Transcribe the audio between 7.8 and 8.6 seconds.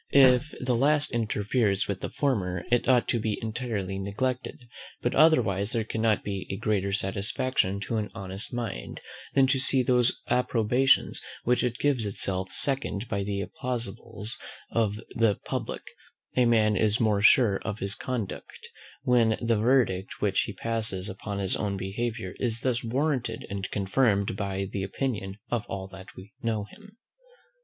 to an honest